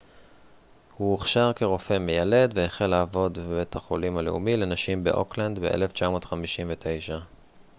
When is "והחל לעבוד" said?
2.55-3.37